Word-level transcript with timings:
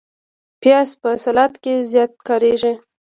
پیاز 0.61 0.89
په 1.01 1.09
سلاد 1.23 1.53
کې 1.63 1.73
زیات 1.91 2.13
کارېږي 2.27 2.73